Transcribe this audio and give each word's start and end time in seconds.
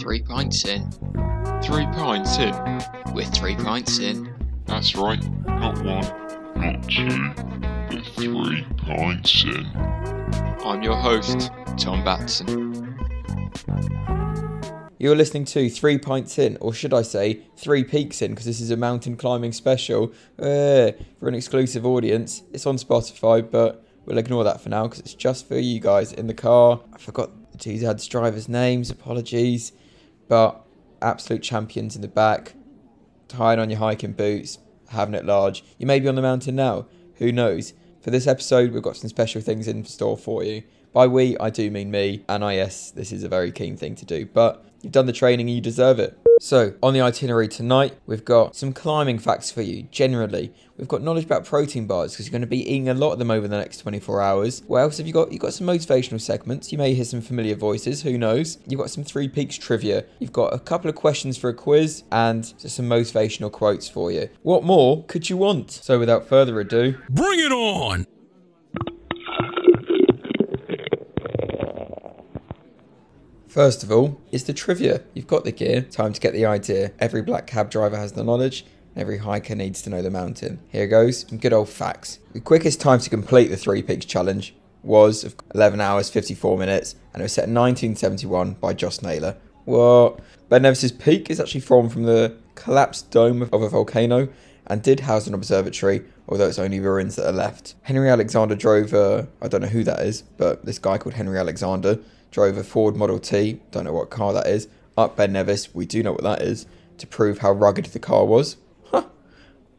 Three 0.00 0.22
pints 0.22 0.64
in. 0.64 0.90
Three 1.62 1.86
pints 1.86 2.38
in. 2.38 2.54
We're 3.14 3.24
three 3.26 3.56
pints 3.56 3.98
in. 3.98 4.32
That's 4.66 4.94
right. 4.94 5.22
Not 5.46 5.82
one, 5.84 6.06
not 6.56 6.88
two, 6.88 7.32
but 7.90 8.06
three 8.14 8.64
pints 8.76 9.44
in. 9.44 9.66
I'm 10.64 10.82
your 10.82 10.96
host, 10.96 11.50
Tom 11.76 12.04
Batson. 12.04 12.70
You're 14.98 15.16
listening 15.16 15.46
to 15.46 15.70
Three 15.70 15.96
Pints 15.96 16.38
In, 16.38 16.58
or 16.60 16.74
should 16.74 16.92
I 16.92 17.00
say 17.00 17.40
Three 17.56 17.84
Peaks 17.84 18.20
In, 18.20 18.32
because 18.32 18.44
this 18.44 18.60
is 18.60 18.70
a 18.70 18.76
mountain 18.76 19.16
climbing 19.16 19.52
special 19.52 20.12
uh, 20.38 20.92
for 21.18 21.26
an 21.28 21.34
exclusive 21.34 21.86
audience. 21.86 22.42
It's 22.52 22.66
on 22.66 22.76
Spotify, 22.76 23.50
but 23.50 23.86
we'll 24.04 24.18
ignore 24.18 24.44
that 24.44 24.60
for 24.60 24.68
now 24.68 24.82
because 24.84 25.00
it's 25.00 25.14
just 25.14 25.48
for 25.48 25.58
you 25.58 25.80
guys 25.80 26.12
in 26.12 26.26
the 26.26 26.34
car. 26.34 26.80
I 26.92 26.98
forgot 26.98 27.30
two 27.60 27.78
dad's 27.78 28.06
drivers' 28.06 28.48
names, 28.48 28.90
apologies. 28.90 29.72
But 30.28 30.64
absolute 31.02 31.42
champions 31.42 31.96
in 31.96 32.02
the 32.02 32.08
back, 32.08 32.54
tying 33.28 33.58
on 33.58 33.70
your 33.70 33.78
hiking 33.78 34.12
boots, 34.12 34.58
having 34.88 35.14
it 35.14 35.24
large. 35.24 35.64
You 35.78 35.86
may 35.86 36.00
be 36.00 36.08
on 36.08 36.14
the 36.14 36.22
mountain 36.22 36.56
now, 36.56 36.86
who 37.16 37.32
knows? 37.32 37.74
For 38.00 38.10
this 38.10 38.26
episode, 38.26 38.72
we've 38.72 38.82
got 38.82 38.96
some 38.96 39.10
special 39.10 39.40
things 39.40 39.68
in 39.68 39.84
store 39.84 40.16
for 40.16 40.42
you. 40.42 40.62
By 40.92 41.06
we, 41.06 41.36
I 41.38 41.50
do 41.50 41.70
mean 41.70 41.90
me, 41.90 42.24
and 42.28 42.44
I, 42.44 42.54
yes, 42.54 42.90
this 42.90 43.12
is 43.12 43.22
a 43.22 43.28
very 43.28 43.52
keen 43.52 43.76
thing 43.76 43.94
to 43.96 44.04
do, 44.04 44.26
but 44.26 44.64
you've 44.82 44.92
done 44.92 45.06
the 45.06 45.12
training 45.12 45.48
and 45.48 45.54
you 45.54 45.60
deserve 45.60 45.98
it. 45.98 46.18
So, 46.40 46.72
on 46.82 46.94
the 46.94 47.02
itinerary 47.02 47.48
tonight, 47.48 47.98
we've 48.06 48.24
got 48.24 48.56
some 48.56 48.72
climbing 48.72 49.18
facts 49.18 49.50
for 49.50 49.60
you, 49.60 49.82
generally. 49.90 50.54
We've 50.78 50.88
got 50.88 51.02
knowledge 51.02 51.24
about 51.24 51.44
protein 51.44 51.86
bars 51.86 52.12
because 52.12 52.26
you're 52.26 52.32
going 52.32 52.40
to 52.40 52.46
be 52.46 52.62
eating 52.62 52.88
a 52.88 52.94
lot 52.94 53.12
of 53.12 53.18
them 53.18 53.30
over 53.30 53.46
the 53.46 53.58
next 53.58 53.78
24 53.78 54.22
hours. 54.22 54.62
What 54.66 54.78
else 54.78 54.96
have 54.96 55.06
you 55.06 55.12
got? 55.12 55.32
You've 55.32 55.42
got 55.42 55.52
some 55.52 55.66
motivational 55.66 56.18
segments. 56.18 56.72
You 56.72 56.78
may 56.78 56.94
hear 56.94 57.04
some 57.04 57.20
familiar 57.20 57.56
voices, 57.56 58.00
who 58.00 58.16
knows? 58.16 58.56
You've 58.66 58.80
got 58.80 58.88
some 58.88 59.04
Three 59.04 59.28
Peaks 59.28 59.58
trivia. 59.58 60.04
You've 60.18 60.32
got 60.32 60.54
a 60.54 60.58
couple 60.58 60.88
of 60.88 60.96
questions 60.96 61.36
for 61.36 61.50
a 61.50 61.54
quiz 61.54 62.04
and 62.10 62.46
some 62.56 62.88
motivational 62.88 63.52
quotes 63.52 63.86
for 63.90 64.10
you. 64.10 64.30
What 64.42 64.64
more 64.64 65.04
could 65.04 65.28
you 65.28 65.36
want? 65.36 65.70
So, 65.70 65.98
without 65.98 66.26
further 66.26 66.58
ado, 66.58 66.96
Bring 67.10 67.40
it 67.40 67.52
on! 67.52 68.06
First 73.50 73.82
of 73.82 73.90
all, 73.90 74.20
is 74.30 74.44
the 74.44 74.52
trivia. 74.52 75.02
You've 75.12 75.26
got 75.26 75.42
the 75.42 75.50
gear, 75.50 75.82
time 75.82 76.12
to 76.12 76.20
get 76.20 76.32
the 76.32 76.46
idea. 76.46 76.92
Every 77.00 77.20
black 77.20 77.48
cab 77.48 77.68
driver 77.68 77.96
has 77.96 78.12
the 78.12 78.22
knowledge, 78.22 78.64
every 78.94 79.18
hiker 79.18 79.56
needs 79.56 79.82
to 79.82 79.90
know 79.90 80.02
the 80.02 80.10
mountain. 80.10 80.60
Here 80.68 80.86
goes, 80.86 81.26
some 81.28 81.38
good 81.38 81.52
old 81.52 81.68
facts. 81.68 82.20
The 82.32 82.38
quickest 82.38 82.80
time 82.80 83.00
to 83.00 83.10
complete 83.10 83.48
the 83.48 83.56
Three 83.56 83.82
Peaks 83.82 84.06
Challenge 84.06 84.54
was 84.84 85.24
of 85.24 85.34
11 85.52 85.80
hours 85.80 86.08
54 86.10 86.58
minutes, 86.58 86.94
and 87.12 87.22
it 87.22 87.24
was 87.24 87.32
set 87.32 87.48
in 87.48 87.54
1971 87.54 88.52
by 88.52 88.72
Joss 88.72 89.02
Naylor. 89.02 89.36
What? 89.64 90.20
Ben 90.48 90.62
Nevis's 90.62 90.92
peak 90.92 91.28
is 91.28 91.40
actually 91.40 91.62
formed 91.62 91.92
from 91.92 92.04
the 92.04 92.36
collapsed 92.54 93.10
dome 93.10 93.42
of 93.42 93.62
a 93.62 93.68
volcano 93.68 94.28
and 94.68 94.80
did 94.80 95.00
house 95.00 95.26
an 95.26 95.34
observatory, 95.34 96.04
although 96.28 96.46
it's 96.46 96.60
only 96.60 96.78
ruins 96.78 97.16
that 97.16 97.26
are 97.26 97.32
left. 97.32 97.74
Henry 97.82 98.10
Alexander 98.10 98.54
drove 98.54 98.92
a, 98.92 99.26
I 99.42 99.48
don't 99.48 99.62
know 99.62 99.66
who 99.66 99.82
that 99.82 100.02
is, 100.02 100.22
but 100.22 100.64
this 100.64 100.78
guy 100.78 100.98
called 100.98 101.14
Henry 101.14 101.36
Alexander 101.36 101.98
drove 102.30 102.56
a 102.56 102.64
Ford 102.64 102.96
Model 102.96 103.18
T, 103.18 103.60
don't 103.70 103.84
know 103.84 103.92
what 103.92 104.10
car 104.10 104.32
that 104.32 104.46
is, 104.46 104.68
up 104.96 105.16
Ben 105.16 105.32
Nevis, 105.32 105.74
we 105.74 105.86
do 105.86 106.02
know 106.02 106.12
what 106.12 106.22
that 106.22 106.42
is, 106.42 106.66
to 106.98 107.06
prove 107.06 107.38
how 107.38 107.52
rugged 107.52 107.86
the 107.86 107.98
car 107.98 108.24
was. 108.24 108.56
Huh. 108.90 109.04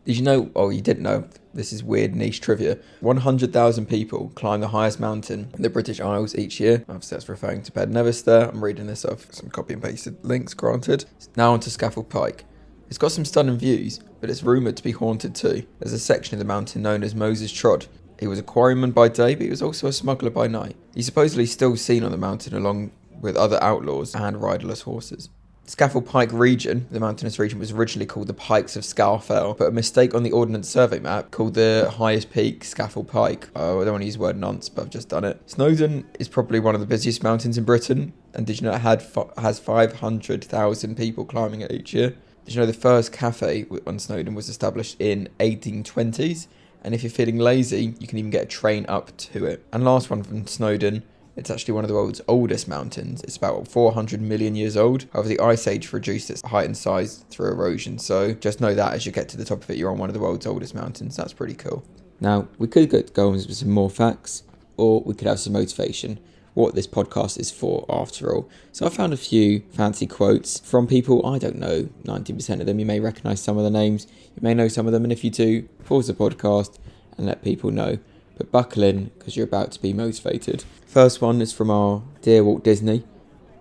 Did 0.06 0.18
you 0.18 0.24
know, 0.24 0.52
oh, 0.56 0.70
you 0.70 0.82
didn't 0.82 1.04
know, 1.04 1.28
this 1.54 1.72
is 1.72 1.84
weird 1.84 2.16
niche 2.16 2.42
trivia. 2.42 2.80
100,000 3.02 3.86
people 3.86 4.32
climb 4.36 4.62
the 4.62 4.70
highest 4.70 5.00
mountain 5.00 5.52
in 5.54 5.62
the 5.62 5.70
British 5.70 6.00
Isles 6.00 6.36
each 6.36 6.60
year. 6.60 6.86
Obviously, 6.88 7.16
that's 7.16 7.30
referring 7.30 7.62
to 7.64 7.72
Ben 7.72 7.92
Nevis 7.92 8.22
there. 8.24 8.50
I'm 8.50 8.64
reading 8.64 8.88
this 8.88 9.06
off 9.06 9.28
some 9.32 9.50
copy 9.50 9.74
and 9.74 9.84
pasted 9.84 10.24
links, 10.24 10.54
granted. 10.54 11.06
Now 11.36 11.54
onto 11.54 11.70
Scafell 11.70 12.08
Pike. 12.08 12.46
It's 12.88 12.98
got 12.98 13.12
some 13.12 13.26
stunning 13.26 13.58
views, 13.58 14.02
but 14.20 14.30
it's 14.30 14.44
rumoured 14.44 14.78
to 14.78 14.84
be 14.84 14.92
haunted 14.92 15.36
too. 15.36 15.66
There's 15.80 15.94
a 15.94 16.00
section 16.00 16.36
of 16.36 16.40
the 16.40 16.46
mountain 16.46 16.82
known 16.82 17.04
as 17.04 17.16
Moses 17.16 17.52
Trod. 17.52 17.86
He 18.20 18.28
was 18.28 18.40
a 18.40 18.44
quarryman 18.44 18.94
by 18.94 19.08
day, 19.08 19.34
but 19.34 19.44
he 19.44 19.50
was 19.50 19.62
also 19.62 19.88
a 19.88 19.94
smuggler 19.94 20.30
by 20.30 20.48
night. 20.48 20.76
He's 20.94 21.06
supposedly 21.06 21.46
still 21.46 21.76
seen 21.78 22.04
on 22.04 22.12
the 22.12 22.18
mountain 22.18 22.56
along 22.56 22.92
with 23.22 23.36
other 23.36 23.62
outlaws 23.62 24.16
and 24.16 24.42
riderless 24.42 24.82
horses. 24.82 25.30
Scafell 25.68 26.06
Pike 26.06 26.34
region, 26.34 26.88
the 26.92 27.00
mountainous 27.00 27.40
region, 27.40 27.60
was 27.60 27.72
originally 27.72 28.06
called 28.06 28.28
the 28.28 28.34
Pikes 28.34 28.76
of 28.76 28.84
Scafell, 28.84 29.58
but 29.58 29.70
a 29.70 29.72
mistake 29.72 30.14
on 30.14 30.24
the 30.24 30.32
Ordnance 30.32 30.68
Survey 30.68 31.00
map 31.00 31.32
called 31.32 31.54
the 31.54 31.90
highest 31.98 32.32
peak 32.32 32.64
Scafell 32.64 33.08
Pike. 33.08 33.48
Oh, 33.56 33.80
I 33.80 33.86
don't 33.86 33.94
want 33.94 34.02
to 34.02 34.06
use 34.06 34.16
the 34.16 34.22
word 34.22 34.38
nonce, 34.38 34.68
but 34.68 34.82
I've 34.82 34.90
just 34.90 35.08
done 35.08 35.24
it. 35.24 35.40
Snowdon 35.46 36.06
is 36.20 36.28
probably 36.28 36.60
one 36.60 36.76
of 36.76 36.82
the 36.82 36.88
busiest 36.88 37.24
mountains 37.24 37.58
in 37.58 37.64
Britain, 37.64 38.12
and 38.34 38.46
did 38.46 38.60
you 38.60 38.68
know 38.68 38.74
it 38.74 38.82
had 38.82 39.06
has 39.38 39.60
500,000 39.60 40.98
people 40.98 41.24
climbing 41.24 41.62
it 41.62 41.72
each 41.72 41.94
year? 41.94 42.16
Did 42.44 42.56
you 42.56 42.60
know 42.60 42.66
the 42.66 42.74
first 42.74 43.14
cafe 43.14 43.66
on 43.88 44.00
Snowdon 44.00 44.34
was 44.34 44.50
established 44.50 44.98
in 45.00 45.30
1820s? 45.40 46.48
And 46.82 46.96
if 46.96 47.04
you're 47.04 47.12
feeling 47.12 47.38
lazy, 47.38 47.96
you 48.00 48.08
can 48.08 48.18
even 48.18 48.32
get 48.32 48.44
a 48.44 48.48
train 48.48 48.86
up 48.90 49.16
to 49.18 49.46
it. 49.46 49.66
And 49.72 49.84
last 49.84 50.10
one 50.10 50.24
from 50.24 50.48
Snowdon, 50.48 51.04
it's 51.36 51.50
actually 51.50 51.74
one 51.74 51.84
of 51.84 51.88
the 51.88 51.94
world's 51.94 52.22
oldest 52.28 52.68
mountains. 52.68 53.22
It's 53.24 53.38
about 53.38 53.68
400 53.68 54.22
million 54.22 54.56
years 54.56 54.76
old. 54.76 55.06
However, 55.14 55.30
the 55.30 55.40
ice 55.40 55.68
age 55.68 55.94
reduced 55.94 56.30
its 56.30 56.42
height 56.42 56.66
and 56.66 56.76
size 56.76 57.24
through 57.30 57.52
erosion. 57.52 58.00
So 58.00 58.34
just 58.34 58.60
know 58.60 58.74
that 58.76 58.94
as 58.94 59.06
you 59.06 59.12
get 59.12 59.30
to 59.30 59.38
the 59.38 59.46
top 59.46 59.64
of 59.64 59.70
it, 59.70 59.78
you're 59.78 59.92
on 59.92 59.98
one 59.98 60.10
of 60.10 60.14
the 60.14 60.20
world's 60.20 60.46
oldest 60.46 60.76
mountains. 60.76 61.16
That's 61.16 61.34
pretty 61.34 61.56
cool. 61.56 61.84
Now, 62.20 62.48
we 62.58 62.68
could 62.68 63.14
go 63.14 63.28
on 63.28 63.34
with 63.34 63.54
some 63.54 63.70
more 63.70 63.90
facts, 63.90 64.44
or 64.78 65.02
we 65.02 65.14
could 65.14 65.28
have 65.28 65.40
some 65.40 65.54
motivation 65.54 66.20
what 66.54 66.76
this 66.76 66.88
podcast 66.88 67.40
is 67.40 67.52
for 67.52 67.86
after 67.90 68.34
all. 68.34 68.50
So 68.72 68.86
I 68.86 68.90
found 68.90 69.14
a 69.14 69.18
few 69.18 69.62
fancy 69.72 70.08
quotes 70.08 70.60
from 70.60 70.88
people 70.88 71.26
I 71.26 71.38
don't 71.38 71.58
know 71.58 71.90
90% 72.04 72.60
of 72.60 72.66
them. 72.66 72.80
You 72.80 72.86
may 72.86 73.00
recognize 73.00 73.42
some 73.42 73.58
of 73.58 73.64
the 73.64 73.70
names, 73.70 74.08
you 74.36 74.42
may 74.42 74.54
know 74.54 74.68
some 74.68 74.86
of 74.86 74.94
them, 74.94 75.04
and 75.04 75.14
if 75.14 75.24
you 75.24 75.30
do, 75.30 75.64
pause 75.86 76.08
the 76.08 76.14
podcast 76.14 76.78
and 77.18 77.26
let 77.26 77.44
people 77.44 77.72
know. 77.72 78.00
But 78.38 78.52
buckle 78.52 78.84
in 78.84 79.12
because 79.18 79.36
you're 79.36 79.46
about 79.46 79.72
to 79.74 79.82
be 79.82 79.94
motivated. 79.94 80.64
First 80.86 81.22
one 81.22 81.42
is 81.42 81.54
from 81.54 81.70
our 81.70 82.04
dear 82.22 82.44
Walt 82.44 82.64
Disney. 82.64 83.04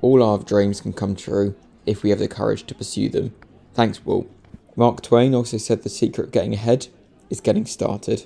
All 0.01 0.23
our 0.23 0.39
dreams 0.39 0.81
can 0.81 0.93
come 0.93 1.15
true 1.15 1.55
if 1.87 2.03
we 2.03 2.11
have 2.11 2.19
the 2.19 2.29
courage 2.29 2.65
to 2.67 2.75
pursue 2.75 3.09
them. 3.09 3.35
Thanks, 3.75 4.05
Walt. 4.05 4.29
Mark 4.77 5.03
Twain 5.03 5.35
also 5.35 5.59
said 5.59 5.83
the 5.83 5.89
secret 5.89 6.27
of 6.27 6.33
getting 6.33 6.55
ahead 6.55 6.89
is 7.29 7.41
getting 7.41 7.67
started. 7.67 8.25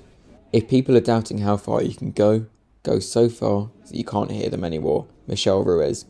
If 0.53 0.69
people 0.69 0.95
are 0.95 1.01
doubting 1.01 1.39
how 1.39 1.57
far 1.57 1.81
you 1.81 1.93
can 1.93 2.11
go, 2.11 2.45
go 2.85 2.99
so 2.99 3.27
far 3.27 3.69
that 3.85 3.95
you 3.95 4.03
can't 4.03 4.31
hear 4.31 4.49
them 4.49 4.63
anymore. 4.63 5.07
Michelle 5.27 5.63
Ruiz. 5.63 6.05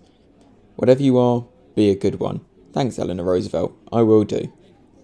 Whatever 0.76 1.02
you 1.02 1.18
are, 1.18 1.46
be 1.76 1.90
a 1.90 1.96
good 1.96 2.20
one. 2.20 2.42
Thanks, 2.74 3.00
Eleanor 3.00 3.24
Roosevelt. 3.24 3.76
I 3.92 4.02
will 4.02 4.26
do. 4.26 4.54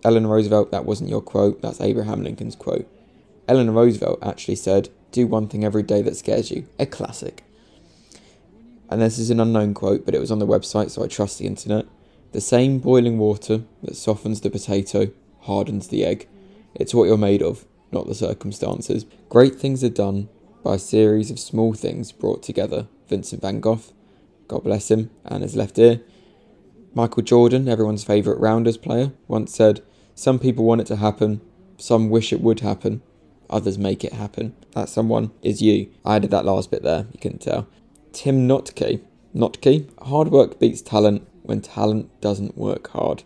Eleanor 0.03 0.29
Roosevelt, 0.29 0.71
that 0.71 0.85
wasn't 0.85 1.09
your 1.09 1.21
quote, 1.21 1.61
that's 1.61 1.79
Abraham 1.79 2.23
Lincoln's 2.23 2.55
quote. 2.55 2.87
Eleanor 3.47 3.71
Roosevelt 3.71 4.19
actually 4.21 4.55
said, 4.55 4.89
Do 5.11 5.27
one 5.27 5.47
thing 5.47 5.63
every 5.63 5.83
day 5.83 6.01
that 6.01 6.17
scares 6.17 6.51
you. 6.51 6.67
A 6.79 6.85
classic. 6.85 7.43
And 8.89 9.01
this 9.01 9.17
is 9.17 9.29
an 9.29 9.39
unknown 9.39 9.73
quote, 9.73 10.05
but 10.05 10.13
it 10.13 10.19
was 10.19 10.31
on 10.31 10.39
the 10.39 10.47
website, 10.47 10.91
so 10.91 11.03
I 11.03 11.07
trust 11.07 11.39
the 11.39 11.47
internet. 11.47 11.85
The 12.33 12.41
same 12.41 12.79
boiling 12.79 13.17
water 13.17 13.63
that 13.83 13.95
softens 13.95 14.41
the 14.41 14.49
potato 14.49 15.11
hardens 15.41 15.87
the 15.87 16.05
egg. 16.05 16.27
It's 16.75 16.93
what 16.93 17.05
you're 17.05 17.17
made 17.17 17.41
of, 17.41 17.65
not 17.91 18.07
the 18.07 18.15
circumstances. 18.15 19.05
Great 19.29 19.55
things 19.55 19.83
are 19.83 19.89
done 19.89 20.29
by 20.63 20.75
a 20.75 20.79
series 20.79 21.31
of 21.31 21.39
small 21.39 21.73
things 21.73 22.11
brought 22.11 22.43
together. 22.43 22.87
Vincent 23.07 23.41
van 23.41 23.59
Gogh, 23.59 23.81
God 24.47 24.63
bless 24.63 24.91
him, 24.91 25.09
and 25.25 25.43
his 25.43 25.55
left 25.55 25.77
ear. 25.79 26.01
Michael 26.93 27.23
Jordan, 27.23 27.67
everyone's 27.67 28.03
favourite 28.03 28.39
Rounders 28.39 28.77
player, 28.77 29.11
once 29.27 29.53
said, 29.53 29.81
Some 30.13 30.39
people 30.39 30.65
want 30.65 30.81
it 30.81 30.87
to 30.87 30.97
happen, 30.97 31.41
some 31.77 32.09
wish 32.09 32.31
it 32.31 32.41
would 32.41 32.59
happen, 32.59 33.01
others 33.49 33.77
make 33.77 34.03
it 34.03 34.13
happen. 34.13 34.55
That 34.73 34.89
someone 34.89 35.31
is 35.41 35.61
you. 35.61 35.89
I 36.05 36.17
added 36.17 36.31
that 36.31 36.45
last 36.45 36.71
bit 36.71 36.83
there, 36.83 37.07
you 37.11 37.19
couldn't 37.19 37.41
tell. 37.41 37.67
Tim 38.13 38.47
Notke. 38.47 39.01
Notke, 39.33 39.89
hard 40.03 40.29
work 40.29 40.59
beats 40.59 40.81
talent 40.81 41.27
when 41.43 41.61
talent 41.61 42.09
doesn't 42.21 42.57
work 42.57 42.89
hard. 42.89 43.23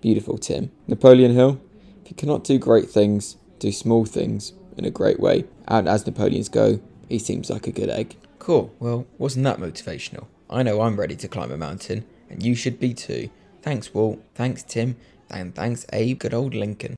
Beautiful, 0.00 0.38
Tim. 0.38 0.70
Napoleon 0.88 1.34
Hill, 1.34 1.60
if 2.02 2.10
you 2.10 2.16
cannot 2.16 2.44
do 2.44 2.58
great 2.58 2.90
things, 2.90 3.36
do 3.58 3.70
small 3.70 4.04
things 4.04 4.54
in 4.76 4.84
a 4.84 4.90
great 4.90 5.20
way. 5.20 5.44
And 5.68 5.88
as 5.88 6.06
Napoleons 6.06 6.48
go, 6.48 6.80
he 7.08 7.18
seems 7.18 7.50
like 7.50 7.66
a 7.66 7.72
good 7.72 7.90
egg. 7.90 8.16
Cool. 8.38 8.74
Well, 8.78 9.06
wasn't 9.18 9.44
that 9.44 9.58
motivational? 9.58 10.26
I 10.50 10.62
know 10.62 10.80
I'm 10.82 10.98
ready 10.98 11.16
to 11.16 11.28
climb 11.28 11.52
a 11.52 11.56
mountain, 11.56 12.04
and 12.28 12.42
you 12.42 12.54
should 12.54 12.78
be 12.80 12.92
too. 12.94 13.30
Thanks, 13.62 13.94
Walt. 13.94 14.20
Thanks, 14.34 14.62
Tim. 14.62 14.96
And 15.30 15.54
thanks, 15.54 15.86
Abe. 15.92 16.18
Good 16.18 16.34
old 16.34 16.54
Lincoln. 16.54 16.96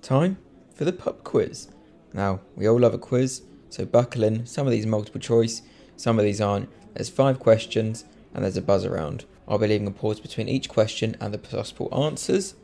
Time 0.00 0.38
for 0.74 0.84
the 0.84 0.92
pub 0.92 1.22
quiz. 1.24 1.68
Now, 2.12 2.40
we 2.56 2.68
all 2.68 2.80
love 2.80 2.94
a 2.94 2.98
quiz, 2.98 3.42
so 3.68 3.84
buckle 3.84 4.24
in. 4.24 4.46
Some 4.46 4.66
of 4.66 4.72
these 4.72 4.86
multiple 4.86 5.20
choice, 5.20 5.62
some 5.96 6.18
of 6.18 6.24
these 6.24 6.40
aren't. 6.40 6.68
There's 6.94 7.08
five 7.08 7.38
questions, 7.38 8.04
and 8.34 8.44
there's 8.44 8.56
a 8.56 8.62
buzz 8.62 8.84
around. 8.84 9.24
I'll 9.46 9.58
be 9.58 9.66
leaving 9.66 9.86
a 9.86 9.90
pause 9.90 10.20
between 10.20 10.48
each 10.48 10.68
question 10.68 11.16
and 11.20 11.32
the 11.32 11.38
possible 11.38 11.88
answers, 11.92 12.54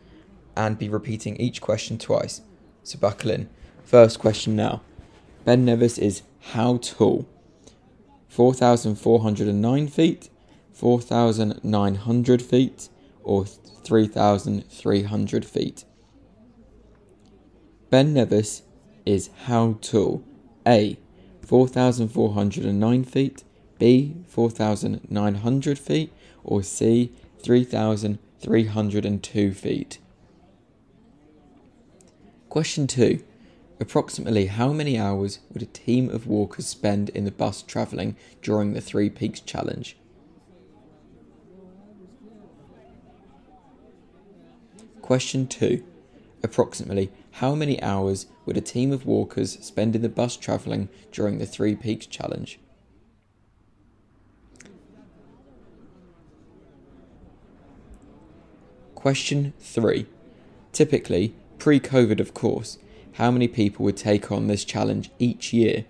and 0.56 0.78
be 0.78 0.88
repeating 0.88 1.36
each 1.36 1.60
question 1.60 1.98
twice. 1.98 2.40
So 2.88 2.98
buckle 2.98 3.30
in. 3.32 3.50
First 3.84 4.18
question 4.18 4.56
now. 4.56 4.80
Ben 5.44 5.66
Nevis 5.66 5.98
is 5.98 6.22
how 6.52 6.78
tall? 6.78 7.28
4,409 8.30 9.88
feet, 9.88 10.30
4,900 10.72 12.40
feet, 12.40 12.88
or 13.22 13.44
3,300 13.44 15.44
feet? 15.44 15.84
Ben 17.90 18.14
Nevis 18.14 18.62
is 19.04 19.28
how 19.44 19.76
tall? 19.82 20.24
A. 20.66 20.96
4,409 21.42 23.04
feet, 23.04 23.44
B. 23.78 24.16
4,900 24.28 25.78
feet, 25.78 26.10
or 26.42 26.62
C. 26.62 27.12
3,302 27.42 29.52
feet? 29.52 29.98
Question 32.48 32.86
2. 32.86 33.22
Approximately 33.78 34.46
how 34.46 34.72
many 34.72 34.98
hours 34.98 35.40
would 35.52 35.62
a 35.62 35.66
team 35.66 36.08
of 36.08 36.26
walkers 36.26 36.66
spend 36.66 37.10
in 37.10 37.26
the 37.26 37.30
bus 37.30 37.60
travelling 37.62 38.16
during 38.40 38.72
the 38.72 38.80
Three 38.80 39.10
Peaks 39.10 39.40
Challenge? 39.40 39.98
Question 45.02 45.46
2. 45.46 45.84
Approximately 46.42 47.10
how 47.32 47.54
many 47.54 47.82
hours 47.82 48.26
would 48.46 48.56
a 48.56 48.62
team 48.62 48.92
of 48.92 49.04
walkers 49.04 49.58
spend 49.62 49.94
in 49.94 50.00
the 50.00 50.08
bus 50.08 50.34
travelling 50.34 50.88
during 51.12 51.38
the 51.38 51.46
Three 51.46 51.76
Peaks 51.76 52.06
Challenge? 52.06 52.58
Question 58.94 59.52
3. 59.60 60.06
Typically, 60.72 61.34
pre 61.58 61.80
COVID 61.80 62.20
of 62.20 62.34
course, 62.34 62.78
how 63.14 63.30
many 63.30 63.48
people 63.48 63.84
would 63.84 63.96
take 63.96 64.30
on 64.30 64.46
this 64.46 64.64
challenge 64.64 65.10
each 65.18 65.52
year? 65.52 65.84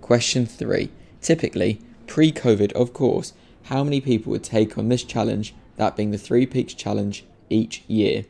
Question 0.00 0.46
3. 0.46 0.90
Typically, 1.20 1.80
pre 2.06 2.30
COVID 2.30 2.72
of 2.72 2.92
course, 2.92 3.32
how 3.64 3.82
many 3.82 4.00
people 4.00 4.30
would 4.30 4.44
take 4.44 4.78
on 4.78 4.88
this 4.88 5.02
challenge, 5.02 5.54
that 5.76 5.96
being 5.96 6.12
the 6.12 6.18
Three 6.18 6.46
Peaks 6.46 6.72
Challenge, 6.72 7.24
each 7.50 7.82
year? 7.88 8.24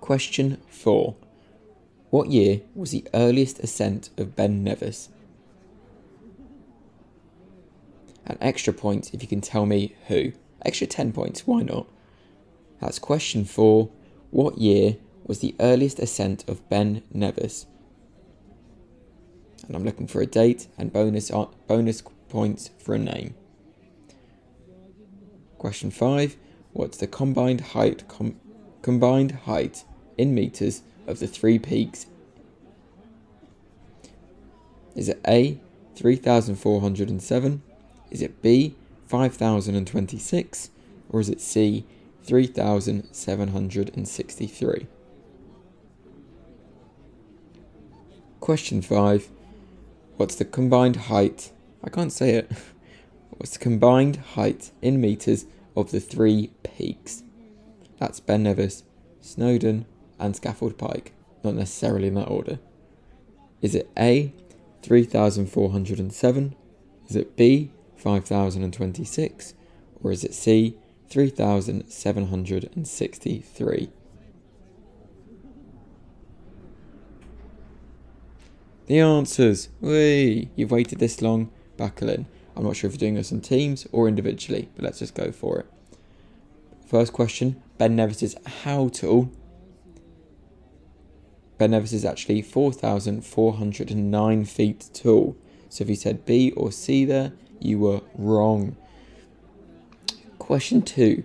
Question 0.00 0.60
4. 0.68 1.16
What 2.10 2.28
year 2.28 2.60
was 2.74 2.90
the 2.90 3.06
earliest 3.14 3.58
ascent 3.60 4.10
of 4.18 4.36
Ben 4.36 4.62
Nevis? 4.62 5.08
An 8.26 8.38
extra 8.40 8.72
point 8.72 9.14
if 9.14 9.22
you 9.22 9.28
can 9.28 9.40
tell 9.40 9.66
me 9.66 9.94
who. 10.08 10.32
Extra 10.64 10.86
10 10.86 11.12
points, 11.12 11.46
why 11.46 11.62
not? 11.62 11.86
That's 12.80 12.98
question 12.98 13.44
4. 13.44 13.88
What 14.30 14.58
year 14.58 14.96
was 15.24 15.38
the 15.38 15.54
earliest 15.60 15.98
ascent 15.98 16.48
of 16.48 16.68
Ben 16.68 17.02
Nevis? 17.12 17.66
And 19.66 19.76
I'm 19.76 19.84
looking 19.84 20.06
for 20.06 20.20
a 20.20 20.26
date 20.26 20.66
and 20.76 20.92
bonus 20.92 21.30
bonus 21.66 22.02
points 22.28 22.70
for 22.78 22.94
a 22.94 22.98
name. 22.98 23.34
Question 25.58 25.90
5. 25.90 26.36
What's 26.72 26.98
the 26.98 27.06
combined 27.06 27.60
height 27.60 28.06
com- 28.08 28.38
combined 28.82 29.32
height 29.46 29.84
in 30.18 30.34
meters 30.34 30.82
of 31.06 31.20
the 31.20 31.26
three 31.26 31.58
peaks? 31.58 32.06
Is 34.94 35.08
it 35.08 35.20
A 35.26 35.58
3407, 35.96 37.62
is 38.10 38.22
it 38.22 38.40
B 38.42 38.74
5026 39.08 40.70
or 41.08 41.20
is 41.20 41.28
it 41.28 41.40
C 41.40 41.84
3763? 42.24 44.86
Question 48.40 48.82
5. 48.82 49.28
What's 50.16 50.34
the 50.36 50.44
combined 50.44 50.96
height? 50.96 51.52
I 51.82 51.90
can't 51.90 52.12
say 52.12 52.30
it. 52.30 52.50
What's 53.30 53.52
the 53.52 53.58
combined 53.58 54.16
height 54.16 54.70
in 54.80 55.00
meters 55.00 55.46
of 55.76 55.90
the 55.90 56.00
three 56.00 56.52
peaks? 56.62 57.22
That's 57.98 58.20
Ben 58.20 58.44
Nevis, 58.44 58.84
Snowdon, 59.20 59.86
and 60.18 60.34
Scafell 60.34 60.76
Pike, 60.76 61.12
not 61.42 61.54
necessarily 61.54 62.08
in 62.08 62.14
that 62.14 62.28
order. 62.28 62.58
Is 63.60 63.74
it 63.74 63.90
A, 63.98 64.32
3,407? 64.82 66.54
Is 67.08 67.16
it 67.16 67.36
B, 67.36 67.70
5,026? 67.96 69.54
Or 70.02 70.12
is 70.12 70.24
it 70.24 70.34
C, 70.34 70.76
3,763? 71.08 73.90
The 78.86 79.00
answers. 79.00 79.68
Whee! 79.80 80.50
You've 80.54 80.70
waited 80.70 81.00
this 81.00 81.20
long, 81.20 81.50
buckle 81.76 82.08
in. 82.08 82.26
I'm 82.54 82.62
not 82.64 82.76
sure 82.76 82.86
if 82.88 82.94
you're 82.94 82.98
doing 82.98 83.16
this 83.16 83.32
in 83.32 83.40
teams 83.40 83.88
or 83.90 84.06
individually, 84.06 84.68
but 84.76 84.84
let's 84.84 85.00
just 85.00 85.14
go 85.14 85.32
for 85.32 85.58
it. 85.60 85.66
First 86.86 87.12
question 87.12 87.60
Ben 87.78 87.96
Nevis 87.96 88.22
is 88.22 88.36
how 88.62 88.88
tall? 88.88 89.32
Ben 91.58 91.72
Nevis 91.72 91.92
is 91.92 92.04
actually 92.04 92.42
4,409 92.42 94.44
feet 94.44 94.88
tall. 94.94 95.36
So 95.68 95.82
if 95.82 95.90
you 95.90 95.96
said 95.96 96.24
B 96.24 96.52
or 96.52 96.70
C 96.70 97.04
there, 97.04 97.32
you 97.60 97.78
were 97.78 98.00
wrong. 98.16 98.76
Question 100.38 100.82
two 100.82 101.24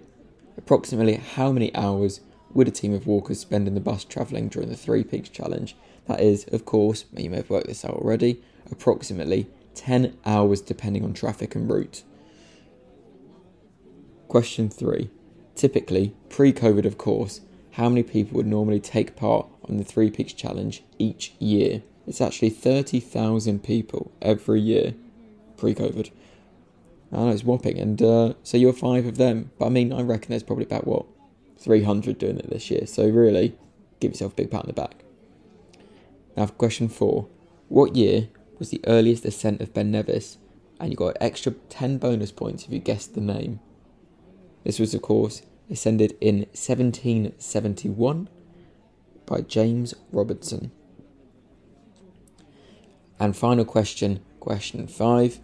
Approximately 0.57 1.15
how 1.15 1.51
many 1.51 1.73
hours 1.75 2.21
would 2.53 2.67
a 2.67 2.71
team 2.71 2.93
of 2.93 3.07
walkers 3.07 3.39
spend 3.39 3.67
in 3.67 3.73
the 3.73 3.79
bus 3.79 4.03
travelling 4.03 4.47
during 4.47 4.69
the 4.69 4.75
Three 4.75 5.03
Peaks 5.03 5.29
Challenge? 5.29 5.75
That 6.07 6.19
is, 6.19 6.45
of 6.51 6.65
course, 6.65 7.05
you 7.15 7.29
may 7.29 7.37
have 7.37 7.49
worked 7.49 7.67
this 7.67 7.85
out 7.85 7.93
already, 7.93 8.41
approximately 8.69 9.47
10 9.75 10.17
hours 10.25 10.61
depending 10.61 11.03
on 11.03 11.13
traffic 11.13 11.55
and 11.55 11.69
route. 11.69 12.03
Question 14.27 14.69
3. 14.69 15.09
Typically, 15.55 16.15
pre 16.29 16.53
COVID, 16.53 16.85
of 16.85 16.97
course, 16.97 17.41
how 17.71 17.89
many 17.89 18.03
people 18.03 18.37
would 18.37 18.47
normally 18.47 18.79
take 18.79 19.15
part 19.15 19.47
on 19.67 19.77
the 19.77 19.83
Three 19.83 20.09
Peaks 20.09 20.33
Challenge 20.33 20.83
each 20.97 21.33
year? 21.39 21.81
It's 22.07 22.21
actually 22.21 22.49
30,000 22.49 23.63
people 23.63 24.11
every 24.21 24.59
year 24.59 24.95
pre 25.61 25.75
COVID. 25.75 26.11
I 27.13 27.17
know 27.17 27.29
it's 27.29 27.43
whopping, 27.43 27.77
and 27.77 28.01
uh, 28.01 28.33
so 28.43 28.57
you're 28.57 28.73
five 28.73 29.05
of 29.05 29.17
them. 29.17 29.51
But 29.59 29.67
I 29.67 29.69
mean, 29.69 29.93
I 29.93 30.01
reckon 30.01 30.31
there's 30.31 30.43
probably 30.43 30.65
about 30.65 30.87
what 30.87 31.05
300 31.59 32.17
doing 32.17 32.37
it 32.37 32.49
this 32.49 32.71
year. 32.71 32.85
So 32.87 33.07
really, 33.07 33.55
give 33.99 34.11
yourself 34.11 34.33
a 34.33 34.35
big 34.35 34.51
pat 34.51 34.61
on 34.61 34.67
the 34.67 34.73
back. 34.73 35.03
Now, 36.35 36.47
for 36.47 36.53
question 36.53 36.89
four, 36.89 37.27
what 37.69 37.95
year 37.95 38.29
was 38.57 38.69
the 38.69 38.81
earliest 38.87 39.23
ascent 39.25 39.61
of 39.61 39.73
Ben 39.73 39.91
Nevis, 39.91 40.37
and 40.79 40.89
you 40.89 40.97
got 40.97 41.15
an 41.15 41.17
extra 41.21 41.51
10 41.69 41.97
bonus 41.99 42.31
points 42.31 42.65
if 42.65 42.71
you 42.71 42.79
guessed 42.79 43.13
the 43.13 43.21
name. 43.21 43.59
This 44.63 44.79
was, 44.79 44.93
of 44.93 45.01
course, 45.01 45.41
ascended 45.69 46.15
in 46.21 46.39
1771 46.53 48.29
by 49.25 49.41
James 49.41 49.93
Robertson. 50.11 50.71
And 53.19 53.35
final 53.35 53.65
question, 53.65 54.21
question 54.39 54.87
five. 54.87 55.39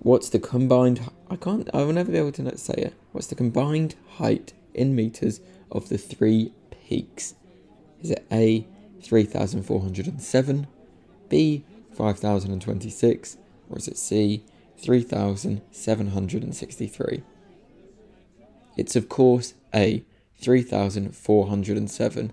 What's 0.00 0.28
the 0.28 0.38
combined? 0.38 1.10
I 1.30 1.36
can't. 1.36 1.68
I 1.74 1.78
will 1.78 1.92
never 1.92 2.12
be 2.12 2.18
able 2.18 2.32
to 2.32 2.58
say 2.58 2.74
it. 2.74 2.94
What's 3.12 3.26
the 3.26 3.34
combined 3.34 3.96
height 4.16 4.52
in 4.74 4.94
meters 4.94 5.40
of 5.72 5.88
the 5.88 5.98
three 5.98 6.52
peaks? 6.70 7.34
Is 8.02 8.10
it 8.10 8.26
A 8.30 8.66
three 9.02 9.24
thousand 9.24 9.64
four 9.64 9.80
hundred 9.80 10.06
and 10.06 10.22
seven, 10.22 10.66
B 11.28 11.64
5026, 11.96 13.38
or 13.70 13.78
is 13.78 13.88
it 13.88 13.96
C, 13.96 14.44
3763? 14.78 17.22
It's 18.76 18.94
of 18.94 19.08
course 19.08 19.54
A, 19.74 20.04
3407. 20.38 22.32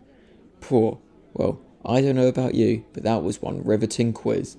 Poor. 0.60 1.00
Well, 1.34 1.62
I 1.86 2.02
don't 2.02 2.16
know 2.16 2.28
about 2.28 2.56
you, 2.56 2.84
but 2.94 3.04
that 3.04 3.22
was 3.24 3.42
one 3.42 3.64
riveting 3.64 4.12
quiz. 4.14 4.58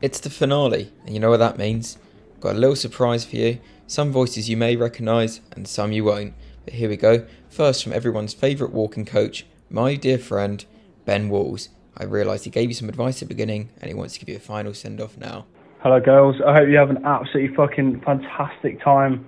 It's 0.00 0.20
the 0.20 0.30
finale, 0.30 0.90
and 1.04 1.12
you 1.14 1.20
know 1.20 1.28
what 1.30 1.38
that 1.38 1.58
means. 1.58 1.98
Got 2.42 2.56
a 2.56 2.58
little 2.58 2.74
surprise 2.74 3.24
for 3.24 3.36
you. 3.36 3.60
Some 3.86 4.10
voices 4.10 4.50
you 4.50 4.56
may 4.56 4.74
recognise, 4.74 5.40
and 5.52 5.68
some 5.68 5.92
you 5.92 6.02
won't. 6.02 6.34
But 6.64 6.74
here 6.74 6.88
we 6.88 6.96
go. 6.96 7.24
First, 7.48 7.84
from 7.84 7.92
everyone's 7.92 8.34
favourite 8.34 8.74
walking 8.74 9.04
coach, 9.04 9.46
my 9.70 9.94
dear 9.94 10.18
friend, 10.18 10.64
Ben 11.04 11.28
Walls. 11.28 11.68
I 11.96 12.02
realised 12.02 12.42
he 12.42 12.50
gave 12.50 12.68
you 12.68 12.74
some 12.74 12.88
advice 12.88 13.22
at 13.22 13.28
the 13.28 13.34
beginning 13.36 13.70
and 13.80 13.88
he 13.88 13.94
wants 13.94 14.14
to 14.14 14.18
give 14.18 14.28
you 14.28 14.34
a 14.34 14.40
final 14.40 14.74
send 14.74 15.00
off 15.00 15.16
now. 15.16 15.46
Hello, 15.84 16.00
girls. 16.00 16.34
I 16.44 16.52
hope 16.52 16.68
you 16.68 16.78
have 16.78 16.90
an 16.90 17.04
absolutely 17.04 17.54
fucking 17.54 18.00
fantastic 18.04 18.82
time 18.82 19.24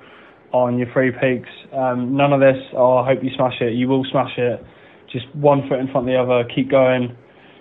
on 0.50 0.76
your 0.76 0.90
free 0.92 1.12
Peaks. 1.12 1.48
Um, 1.72 2.16
none 2.16 2.32
of 2.32 2.40
this, 2.40 2.60
oh, 2.72 2.96
I 2.96 3.06
hope 3.06 3.22
you 3.22 3.30
smash 3.36 3.60
it. 3.60 3.74
You 3.74 3.86
will 3.86 4.04
smash 4.10 4.36
it. 4.38 4.64
Just 5.12 5.32
one 5.36 5.68
foot 5.68 5.78
in 5.78 5.86
front 5.86 6.08
of 6.08 6.12
the 6.12 6.18
other. 6.18 6.48
Keep 6.52 6.68
going. 6.68 7.16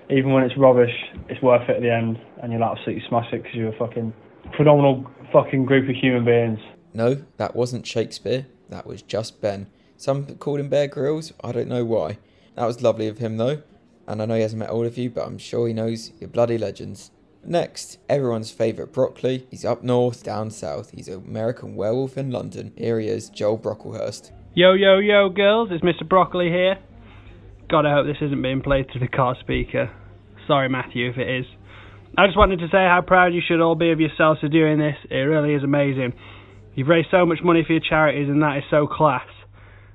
Even 0.09 0.33
when 0.33 0.45
it's 0.45 0.57
rubbish, 0.57 0.95
it's 1.29 1.43
worth 1.43 1.69
it 1.69 1.75
at 1.75 1.81
the 1.83 1.93
end 1.93 2.17
and 2.41 2.51
you'll 2.51 2.63
absolutely 2.63 3.03
smash 3.07 3.31
it 3.31 3.43
because 3.43 3.55
you're 3.55 3.69
a 3.69 3.77
fucking 3.77 4.13
phenomenal 4.57 5.09
fucking 5.31 5.65
group 5.65 5.89
of 5.89 5.95
human 5.95 6.25
beings. 6.25 6.59
No, 6.93 7.23
that 7.37 7.55
wasn't 7.55 7.87
Shakespeare. 7.87 8.45
That 8.69 8.85
was 8.85 9.01
just 9.01 9.41
Ben. 9.41 9.67
Some 9.97 10.25
called 10.35 10.59
him 10.59 10.69
Bear 10.69 10.87
Grylls. 10.87 11.33
I 11.43 11.51
don't 11.51 11.67
know 11.67 11.85
why. 11.85 12.17
That 12.55 12.65
was 12.65 12.81
lovely 12.81 13.07
of 13.07 13.17
him, 13.17 13.37
though. 13.37 13.63
And 14.07 14.21
I 14.21 14.25
know 14.25 14.35
he 14.35 14.41
hasn't 14.41 14.59
met 14.59 14.69
all 14.69 14.85
of 14.85 14.97
you, 14.97 15.09
but 15.09 15.25
I'm 15.25 15.37
sure 15.37 15.67
he 15.67 15.73
knows 15.73 16.11
you're 16.19 16.29
bloody 16.29 16.57
legends. 16.57 17.11
Next, 17.45 17.99
everyone's 18.07 18.51
favourite 18.51 18.93
broccoli. 18.93 19.47
He's 19.49 19.65
up 19.65 19.83
north, 19.83 20.23
down 20.23 20.49
south. 20.51 20.91
He's 20.91 21.07
an 21.07 21.23
American 21.25 21.75
werewolf 21.75 22.17
in 22.17 22.31
London. 22.31 22.73
Here 22.77 22.99
he 22.99 23.07
is, 23.07 23.29
Joel 23.29 23.57
Brocklehurst. 23.57 24.31
Yo, 24.53 24.73
yo, 24.73 24.99
yo, 24.99 25.29
girls, 25.29 25.69
it's 25.71 25.83
Mr. 25.83 26.07
Broccoli 26.07 26.49
here. 26.49 26.77
God, 27.69 27.85
I 27.85 27.93
hope 27.93 28.05
this 28.05 28.21
isn't 28.21 28.41
being 28.41 28.61
played 28.61 28.91
through 28.91 29.01
the 29.01 29.07
car 29.07 29.35
speaker. 29.39 29.89
Sorry, 30.47 30.69
Matthew, 30.69 31.09
if 31.09 31.17
it 31.17 31.29
is. 31.29 31.45
I 32.15 32.27
just 32.27 32.37
wanted 32.37 32.59
to 32.59 32.67
say 32.67 32.85
how 32.85 33.01
proud 33.05 33.33
you 33.33 33.41
should 33.45 33.59
all 33.59 33.73
be 33.73 33.91
of 33.91 33.99
yourselves 33.99 34.39
for 34.39 34.47
doing 34.47 34.77
this. 34.77 34.95
It 35.09 35.15
really 35.15 35.55
is 35.55 35.63
amazing. 35.63 36.13
You've 36.75 36.87
raised 36.87 37.07
so 37.09 37.25
much 37.25 37.39
money 37.43 37.63
for 37.65 37.73
your 37.73 37.81
charities, 37.81 38.29
and 38.29 38.41
that 38.43 38.57
is 38.57 38.63
so 38.69 38.85
class. 38.85 39.25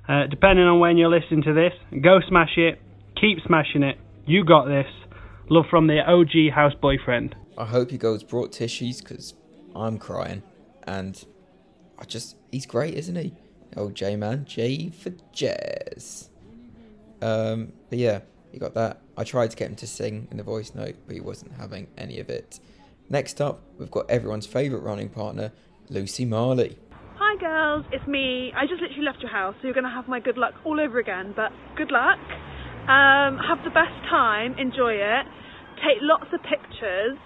Uh, 0.07 0.27
depending 0.29 0.65
on 0.65 0.79
when 0.79 0.97
you're 0.97 1.09
listening 1.09 1.43
to 1.43 1.53
this, 1.53 1.71
go 2.01 2.19
smash 2.27 2.57
it. 2.57 2.81
Keep 3.21 3.39
smashing 3.45 3.83
it. 3.83 3.97
You 4.25 4.43
got 4.43 4.65
this. 4.65 4.87
Love 5.49 5.65
from 5.69 5.87
the 5.87 5.99
OG 6.05 6.53
house 6.53 6.73
boyfriend. 6.81 7.35
I 7.57 7.65
hope 7.65 7.89
he 7.89 7.97
goes 7.97 8.23
brought 8.23 8.51
tissues 8.51 8.99
because 8.99 9.33
I'm 9.73 9.97
crying. 9.97 10.43
And 10.83 11.23
I 11.99 12.03
just, 12.03 12.35
he's 12.51 12.65
great, 12.65 12.95
isn't 12.95 13.15
he? 13.15 13.33
Oh, 13.77 13.91
J 13.91 14.17
man, 14.17 14.43
J 14.45 14.89
for 14.89 15.11
jazz. 15.31 16.29
Um, 17.21 17.71
but 17.89 17.97
yeah, 17.99 18.21
you 18.51 18.59
got 18.59 18.73
that. 18.73 19.01
I 19.19 19.25
tried 19.25 19.51
to 19.51 19.57
get 19.57 19.67
him 19.67 19.75
to 19.75 19.85
sing 19.85 20.29
in 20.31 20.37
the 20.37 20.43
voice 20.43 20.73
note, 20.73 20.95
but 21.05 21.13
he 21.13 21.19
wasn't 21.19 21.51
having 21.51 21.87
any 21.97 22.21
of 22.21 22.29
it. 22.29 22.61
Next 23.09 23.41
up, 23.41 23.59
we've 23.77 23.91
got 23.91 24.09
everyone's 24.09 24.47
favourite 24.47 24.81
running 24.81 25.09
partner, 25.09 25.51
Lucy 25.89 26.23
Marley. 26.23 26.77
Hi 27.17 27.35
girls, 27.35 27.83
it's 27.91 28.07
me. 28.07 28.53
I 28.55 28.65
just 28.65 28.81
literally 28.81 29.03
left 29.03 29.19
your 29.19 29.29
house, 29.29 29.55
so 29.59 29.67
you're 29.67 29.73
gonna 29.73 29.93
have 29.93 30.07
my 30.07 30.21
good 30.21 30.37
luck 30.37 30.53
all 30.63 30.79
over 30.79 30.99
again. 30.99 31.33
But 31.35 31.51
good 31.75 31.91
luck. 31.91 32.17
Um, 32.87 33.35
have 33.43 33.59
the 33.65 33.75
best 33.75 33.91
time. 34.07 34.55
Enjoy 34.57 34.93
it. 34.93 35.25
Take 35.83 35.99
lots 35.99 36.31
of 36.31 36.39
pictures. 36.43 37.19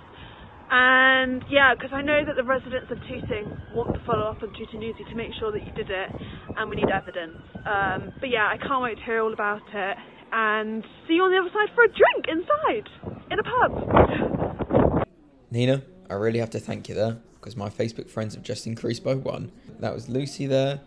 And 0.71 1.45
yeah, 1.47 1.75
because 1.75 1.93
I 1.93 2.01
know 2.01 2.25
that 2.25 2.33
the 2.35 2.43
residents 2.43 2.89
of 2.89 2.97
Tooting 3.05 3.53
want 3.75 3.93
to 3.93 4.01
follow 4.03 4.25
up 4.33 4.41
on 4.41 4.49
Tooting 4.57 4.79
Newsy 4.79 5.03
to 5.03 5.15
make 5.15 5.29
sure 5.39 5.51
that 5.51 5.61
you 5.61 5.71
did 5.73 5.91
it, 5.91 6.09
and 6.57 6.71
we 6.71 6.75
need 6.75 6.89
evidence. 6.89 7.37
Um, 7.69 8.13
but 8.19 8.31
yeah, 8.33 8.49
I 8.49 8.57
can't 8.57 8.81
wait 8.81 8.97
to 8.97 9.03
hear 9.03 9.21
all 9.21 9.33
about 9.33 9.61
it. 9.71 9.97
And 10.35 10.83
see 11.07 11.13
you 11.13 11.21
on 11.21 11.31
the 11.31 11.37
other 11.37 11.51
side 11.53 11.69
for 11.75 11.83
a 11.83 11.87
drink 11.87 12.25
inside 12.27 12.89
in 13.29 13.37
a 13.37 13.43
pub. 13.43 15.05
Nina, 15.51 15.83
I 16.09 16.15
really 16.15 16.39
have 16.39 16.49
to 16.51 16.59
thank 16.59 16.89
you 16.89 16.95
there 16.95 17.19
because 17.35 17.55
my 17.55 17.69
Facebook 17.69 18.09
friends 18.09 18.33
have 18.33 18.43
just 18.43 18.65
increased 18.65 19.03
by 19.03 19.13
one. 19.13 19.51
That 19.79 19.93
was 19.93 20.09
Lucy 20.09 20.47
there. 20.47 20.81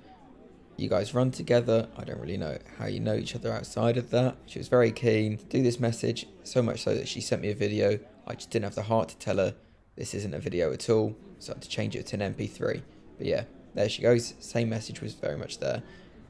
You 0.76 0.88
guys 0.88 1.14
run 1.14 1.30
together. 1.30 1.88
I 1.96 2.02
don't 2.02 2.18
really 2.18 2.36
know 2.36 2.58
how 2.76 2.86
you 2.86 2.98
know 2.98 3.14
each 3.14 3.36
other 3.36 3.52
outside 3.52 3.96
of 3.96 4.10
that. 4.10 4.36
She 4.46 4.58
was 4.58 4.66
very 4.66 4.90
keen 4.90 5.38
to 5.38 5.44
do 5.44 5.62
this 5.62 5.78
message, 5.78 6.26
so 6.42 6.60
much 6.60 6.82
so 6.82 6.94
that 6.96 7.06
she 7.06 7.20
sent 7.20 7.40
me 7.40 7.50
a 7.50 7.54
video. 7.54 8.00
I 8.26 8.34
just 8.34 8.50
didn't 8.50 8.64
have 8.64 8.74
the 8.74 8.82
heart 8.82 9.10
to 9.10 9.18
tell 9.18 9.36
her 9.36 9.54
this 9.94 10.12
isn't 10.12 10.34
a 10.34 10.40
video 10.40 10.72
at 10.72 10.90
all, 10.90 11.14
so 11.38 11.52
I 11.52 11.54
had 11.54 11.62
to 11.62 11.68
change 11.68 11.94
it 11.94 12.06
to 12.06 12.20
an 12.20 12.34
MP3. 12.34 12.82
But 13.16 13.26
yeah, 13.26 13.44
there 13.74 13.88
she 13.88 14.02
goes. 14.02 14.34
Same 14.40 14.68
message 14.68 15.00
was 15.00 15.14
very 15.14 15.38
much 15.38 15.60
there. 15.60 15.84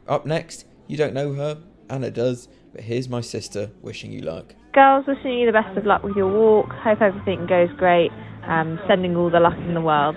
Up 0.07 0.27
next, 0.27 0.67
you 0.87 0.99
don't 0.99 1.15
know 1.15 1.33
her, 1.33 1.59
Anna 1.89 2.11
does, 2.11 2.49
but 2.73 2.83
here's 2.83 3.09
my 3.09 3.21
sister 3.21 3.71
wishing 3.83 4.13
you 4.13 4.21
luck. 4.21 4.55
Girls, 4.73 5.07
wishing 5.07 5.39
you 5.39 5.47
the 5.47 5.53
best 5.53 5.77
of 5.77 5.87
luck 5.87 6.03
with 6.03 6.17
your 6.17 6.29
walk. 6.29 6.71
Hope 6.71 7.01
everything 7.01 7.47
goes 7.47 7.71
great. 7.79 8.11
Um, 8.47 8.79
sending 8.87 9.17
all 9.17 9.31
the 9.31 9.41
luck 9.41 9.57
in 9.59 9.75
the 9.75 9.81
world. 9.81 10.17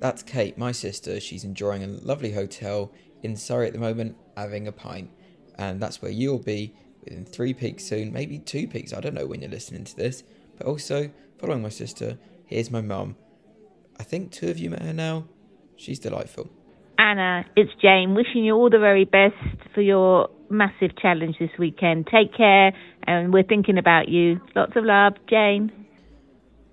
That's 0.00 0.22
Kate, 0.22 0.58
my 0.58 0.72
sister. 0.72 1.20
She's 1.20 1.44
enjoying 1.44 1.84
a 1.84 1.86
lovely 1.86 2.32
hotel 2.32 2.92
in 3.22 3.36
Surrey 3.36 3.68
at 3.68 3.72
the 3.72 3.78
moment, 3.78 4.16
having 4.36 4.66
a 4.66 4.72
pint. 4.72 5.10
And 5.58 5.80
that's 5.80 6.02
where 6.02 6.10
you'll 6.10 6.40
be 6.40 6.74
within 7.04 7.24
three 7.24 7.54
peaks 7.54 7.84
soon, 7.84 8.12
maybe 8.12 8.38
two 8.38 8.66
peaks. 8.66 8.92
I 8.92 9.00
don't 9.00 9.14
know 9.14 9.26
when 9.26 9.40
you're 9.40 9.50
listening 9.50 9.84
to 9.84 9.96
this. 9.96 10.24
But 10.56 10.66
also, 10.66 11.10
following 11.38 11.62
my 11.62 11.68
sister, 11.68 12.18
here's 12.46 12.70
my 12.70 12.80
mum. 12.80 13.16
I 13.98 14.02
think 14.02 14.32
two 14.32 14.48
of 14.48 14.58
you 14.58 14.70
met 14.70 14.82
her 14.82 14.92
now. 14.92 15.26
She's 15.76 15.98
delightful. 15.98 16.50
Anna, 17.02 17.44
it's 17.56 17.72
Jane. 17.82 18.14
Wishing 18.14 18.44
you 18.44 18.54
all 18.54 18.70
the 18.70 18.78
very 18.78 19.04
best 19.04 19.34
for 19.74 19.80
your 19.80 20.30
massive 20.48 20.96
challenge 20.96 21.34
this 21.40 21.50
weekend. 21.58 22.06
Take 22.06 22.32
care, 22.32 22.72
and 23.02 23.32
we're 23.32 23.42
thinking 23.42 23.76
about 23.76 24.08
you. 24.08 24.40
Lots 24.54 24.76
of 24.76 24.84
love, 24.84 25.14
Jane. 25.28 25.72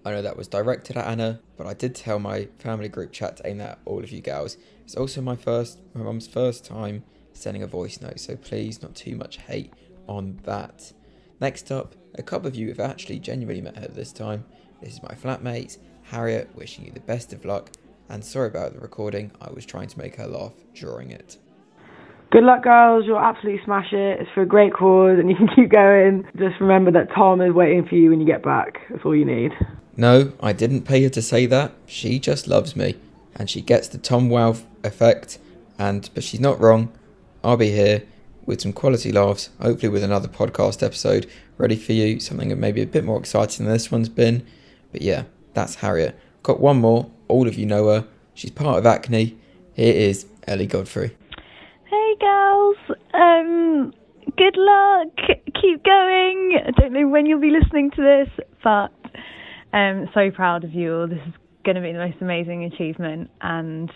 I 0.05 0.11
know 0.11 0.21
that 0.21 0.37
was 0.37 0.47
directed 0.47 0.97
at 0.97 1.07
Anna, 1.07 1.39
but 1.57 1.65
I 1.65 1.73
did 1.73 1.95
tell 1.95 2.19
my 2.19 2.47
family 2.59 2.89
group 2.89 3.11
chat 3.11 3.37
to 3.37 3.47
aim 3.47 3.57
that 3.57 3.69
at 3.71 3.79
all 3.85 4.03
of 4.03 4.11
you 4.11 4.21
gals. 4.21 4.57
It's 4.83 4.93
also 4.93 5.19
my 5.19 5.35
first, 5.35 5.79
my 5.95 6.03
mum's 6.03 6.27
first 6.27 6.63
time 6.63 7.03
sending 7.33 7.63
a 7.63 7.67
voice 7.67 7.99
note, 7.99 8.19
so 8.19 8.35
please 8.35 8.83
not 8.83 8.93
too 8.93 9.15
much 9.15 9.37
hate 9.37 9.73
on 10.07 10.39
that. 10.43 10.93
Next 11.41 11.71
up, 11.71 11.95
a 12.13 12.21
couple 12.21 12.47
of 12.47 12.55
you 12.55 12.67
have 12.67 12.79
actually 12.79 13.17
genuinely 13.17 13.61
met 13.63 13.77
her 13.77 13.87
this 13.87 14.13
time. 14.13 14.45
This 14.79 14.93
is 14.93 15.01
my 15.01 15.15
flatmate, 15.15 15.79
Harriet, 16.03 16.55
wishing 16.55 16.85
you 16.85 16.91
the 16.91 16.99
best 16.99 17.33
of 17.33 17.45
luck, 17.45 17.71
and 18.09 18.25
sorry 18.25 18.47
about 18.47 18.73
the 18.73 18.79
recording, 18.79 19.31
I 19.39 19.51
was 19.51 19.65
trying 19.65 19.87
to 19.87 19.97
make 19.97 20.15
her 20.15 20.27
laugh 20.27 20.53
during 20.73 21.11
it. 21.11 21.37
Good 22.31 22.43
luck, 22.43 22.63
girls. 22.63 23.05
You'll 23.07 23.19
absolutely 23.19 23.63
smash 23.65 23.91
it. 23.91 24.21
It's 24.21 24.29
for 24.35 24.43
a 24.43 24.45
great 24.45 24.73
cause, 24.73 25.17
and 25.19 25.29
you 25.29 25.35
can 25.35 25.47
keep 25.55 25.69
going. 25.69 26.25
Just 26.37 26.59
remember 26.59 26.91
that 26.91 27.09
Tom 27.15 27.41
is 27.41 27.53
waiting 27.53 27.87
for 27.87 27.95
you 27.95 28.09
when 28.11 28.19
you 28.19 28.25
get 28.25 28.43
back. 28.43 28.79
That's 28.89 29.03
all 29.03 29.15
you 29.15 29.25
need. 29.25 29.51
No, 29.97 30.33
I 30.41 30.53
didn't 30.53 30.83
pay 30.83 31.03
her 31.03 31.09
to 31.09 31.21
say 31.21 31.45
that. 31.47 31.73
She 31.85 32.19
just 32.19 32.47
loves 32.47 32.75
me, 32.75 32.97
and 33.35 33.49
she 33.49 33.61
gets 33.61 33.87
the 33.87 33.97
Tom 33.97 34.29
Wow 34.29 34.55
effect. 34.83 35.39
And 35.77 36.09
but 36.13 36.23
she's 36.23 36.39
not 36.39 36.59
wrong. 36.59 36.91
I'll 37.43 37.57
be 37.57 37.71
here 37.71 38.03
with 38.45 38.61
some 38.61 38.73
quality 38.73 39.11
laughs, 39.11 39.49
hopefully 39.61 39.89
with 39.89 40.03
another 40.03 40.27
podcast 40.27 40.83
episode 40.83 41.29
ready 41.57 41.75
for 41.75 41.93
you. 41.93 42.19
Something 42.19 42.49
that 42.49 42.57
maybe 42.57 42.81
a 42.81 42.87
bit 42.87 43.05
more 43.05 43.19
exciting 43.19 43.65
than 43.65 43.73
this 43.73 43.91
one's 43.91 44.09
been. 44.09 44.45
But 44.91 45.01
yeah, 45.01 45.23
that's 45.53 45.75
Harriet. 45.75 46.17
Got 46.43 46.59
one 46.59 46.77
more. 46.77 47.09
All 47.29 47.47
of 47.47 47.55
you 47.55 47.65
know 47.65 47.87
her. 47.87 48.07
She's 48.33 48.51
part 48.51 48.79
of 48.79 48.85
Acne. 48.85 49.37
Here 49.73 49.93
is 49.93 50.25
Ellie 50.47 50.65
Godfrey. 50.65 51.15
Hey 51.85 52.15
girls, 52.19 52.75
um, 53.13 53.93
good 54.35 54.57
luck. 54.57 55.07
Keep 55.61 55.83
going. 55.83 56.59
I 56.65 56.71
don't 56.71 56.91
know 56.91 57.07
when 57.07 57.25
you'll 57.25 57.39
be 57.39 57.51
listening 57.51 57.91
to 57.91 58.01
this, 58.01 58.45
but 58.63 58.91
I'm 59.71 60.09
so 60.13 60.31
proud 60.31 60.63
of 60.63 60.73
you 60.73 60.95
all. 60.95 61.07
This 61.07 61.19
is 61.27 61.33
going 61.63 61.75
to 61.75 61.81
be 61.81 61.91
the 61.91 61.99
most 61.99 62.17
amazing 62.19 62.63
achievement, 62.63 63.29
and 63.41 63.91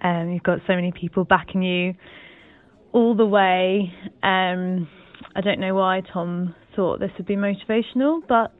um, 0.00 0.30
you've 0.30 0.44
got 0.44 0.60
so 0.66 0.74
many 0.74 0.92
people 0.92 1.24
backing 1.24 1.62
you 1.62 1.94
all 2.92 3.16
the 3.16 3.26
way. 3.26 3.92
Um, 4.22 4.88
I 5.34 5.40
don't 5.42 5.58
know 5.58 5.74
why 5.74 6.02
Tom 6.12 6.54
thought 6.76 7.00
this 7.00 7.10
would 7.18 7.26
be 7.26 7.36
motivational, 7.36 8.20
but 8.28 8.52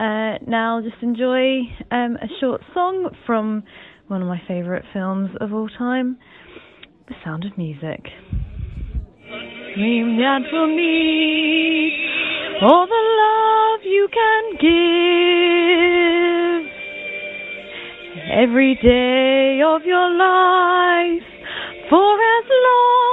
uh, 0.00 0.38
now 0.46 0.80
just 0.82 1.02
enjoy 1.02 1.60
um, 1.90 2.16
a 2.16 2.28
short 2.40 2.60
song 2.74 3.10
from 3.26 3.62
one 4.08 4.22
of 4.22 4.28
my 4.28 4.40
favourite 4.48 4.84
films 4.92 5.30
of 5.40 5.52
all 5.52 5.68
time. 5.68 6.18
The 7.08 7.14
Sound 7.24 7.44
of 7.44 7.56
Music. 7.56 8.00
Dream 9.74 10.18
that 10.18 10.42
need 10.76 11.92
all 12.62 12.86
the 12.86 13.02
love 13.22 13.80
you 13.84 14.08
can 14.12 14.52
give 14.60 14.82
every 18.30 18.74
day 18.76 19.60
of 19.64 19.82
your 19.84 20.10
life 20.10 21.26
for 21.90 22.14
as 22.14 22.46
long 22.48 23.11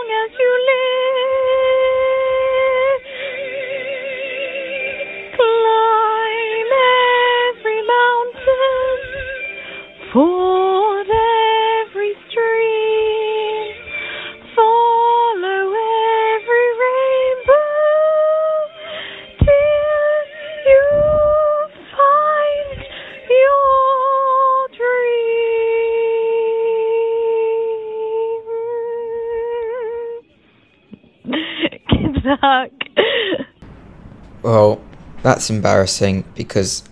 that's 35.39 35.49
embarrassing 35.49 36.25
because 36.35 36.83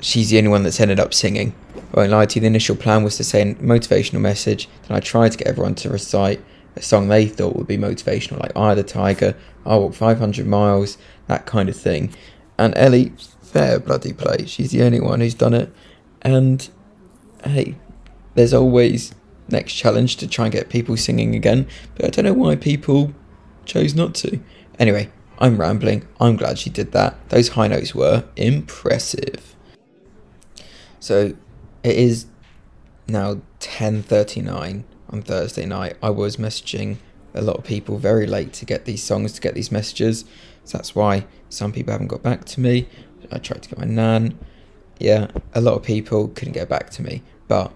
she's 0.00 0.30
the 0.30 0.38
only 0.38 0.48
one 0.48 0.62
that's 0.62 0.80
ended 0.80 0.98
up 0.98 1.12
singing. 1.12 1.54
I 1.92 2.00
won't 2.00 2.12
lie 2.12 2.24
to 2.24 2.36
you, 2.36 2.40
the 2.40 2.46
initial 2.46 2.76
plan 2.76 3.04
was 3.04 3.18
to 3.18 3.24
say 3.24 3.42
a 3.42 3.54
motivational 3.56 4.22
message, 4.22 4.70
then 4.88 4.96
I 4.96 5.00
tried 5.00 5.32
to 5.32 5.38
get 5.38 5.48
everyone 5.48 5.74
to 5.76 5.90
recite 5.90 6.42
a 6.76 6.80
song 6.80 7.08
they 7.08 7.26
thought 7.26 7.56
would 7.56 7.66
be 7.66 7.76
motivational, 7.76 8.40
like 8.40 8.56
I 8.56 8.74
the 8.74 8.82
Tiger, 8.82 9.36
I 9.66 9.76
Walk 9.76 9.92
500 9.92 10.46
Miles, 10.46 10.96
that 11.26 11.44
kind 11.44 11.68
of 11.68 11.76
thing. 11.76 12.14
And 12.56 12.72
Ellie, 12.74 13.12
fair 13.42 13.78
bloody 13.78 14.14
play, 14.14 14.46
she's 14.46 14.70
the 14.70 14.82
only 14.82 15.00
one 15.00 15.20
who's 15.20 15.34
done 15.34 15.52
it. 15.52 15.70
And 16.22 16.66
hey, 17.44 17.74
there's 18.34 18.54
always 18.54 19.14
next 19.50 19.74
challenge 19.74 20.16
to 20.16 20.26
try 20.26 20.46
and 20.46 20.52
get 20.52 20.70
people 20.70 20.96
singing 20.96 21.34
again, 21.34 21.68
but 21.96 22.06
I 22.06 22.08
don't 22.08 22.24
know 22.24 22.32
why 22.32 22.56
people 22.56 23.12
chose 23.66 23.94
not 23.94 24.14
to. 24.14 24.40
Anyway, 24.78 25.10
I'm 25.38 25.58
rambling. 25.58 26.06
I'm 26.20 26.36
glad 26.36 26.58
she 26.58 26.70
did 26.70 26.92
that. 26.92 27.16
Those 27.28 27.48
high 27.50 27.68
notes 27.68 27.94
were 27.94 28.24
impressive. 28.36 29.54
So 31.00 31.34
it 31.82 31.96
is 31.96 32.26
now 33.06 33.40
10:39 33.60 34.84
on 35.10 35.22
Thursday 35.22 35.66
night. 35.66 35.96
I 36.02 36.10
was 36.10 36.36
messaging 36.36 36.96
a 37.34 37.42
lot 37.42 37.56
of 37.56 37.64
people 37.64 37.98
very 37.98 38.26
late 38.26 38.52
to 38.54 38.64
get 38.64 38.84
these 38.84 39.02
songs, 39.02 39.32
to 39.32 39.40
get 39.40 39.54
these 39.54 39.72
messages. 39.72 40.24
So 40.64 40.78
that's 40.78 40.94
why 40.94 41.26
some 41.48 41.72
people 41.72 41.92
haven't 41.92 42.08
got 42.08 42.22
back 42.22 42.44
to 42.46 42.60
me. 42.60 42.88
I 43.30 43.38
tried 43.38 43.62
to 43.64 43.68
get 43.68 43.78
my 43.78 43.84
nan. 43.84 44.38
Yeah, 44.98 45.28
a 45.52 45.60
lot 45.60 45.74
of 45.74 45.82
people 45.82 46.28
couldn't 46.28 46.54
get 46.54 46.68
back 46.68 46.90
to 46.90 47.02
me, 47.02 47.22
but 47.48 47.72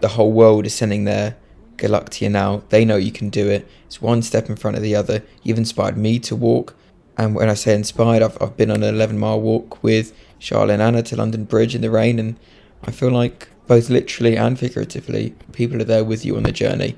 the 0.00 0.08
whole 0.08 0.32
world 0.32 0.66
is 0.66 0.74
sending 0.74 1.04
their 1.04 1.36
good 1.76 1.90
luck 1.90 2.10
to 2.10 2.24
you 2.24 2.30
now. 2.30 2.62
They 2.68 2.84
know 2.84 2.96
you 2.96 3.10
can 3.12 3.30
do 3.30 3.48
it. 3.48 3.66
It's 3.86 4.02
one 4.02 4.22
step 4.22 4.50
in 4.50 4.56
front 4.56 4.76
of 4.76 4.82
the 4.82 4.94
other. 4.94 5.22
You've 5.42 5.58
inspired 5.58 5.96
me 5.96 6.18
to 6.20 6.36
walk. 6.36 6.76
And 7.20 7.34
when 7.34 7.50
I 7.50 7.54
say 7.54 7.74
inspired, 7.74 8.22
I've, 8.22 8.40
I've 8.40 8.56
been 8.56 8.70
on 8.70 8.82
an 8.82 8.94
11 8.94 9.18
mile 9.18 9.38
walk 9.38 9.82
with 9.82 10.16
Charlotte 10.38 10.72
and 10.72 10.82
Anna 10.82 11.02
to 11.02 11.16
London 11.16 11.44
Bridge 11.44 11.74
in 11.74 11.82
the 11.82 11.90
rain. 11.90 12.18
And 12.18 12.36
I 12.82 12.92
feel 12.92 13.10
like 13.10 13.50
both 13.66 13.90
literally 13.90 14.38
and 14.38 14.58
figuratively, 14.58 15.34
people 15.52 15.82
are 15.82 15.84
there 15.84 16.02
with 16.02 16.24
you 16.24 16.38
on 16.38 16.44
the 16.44 16.50
journey. 16.50 16.96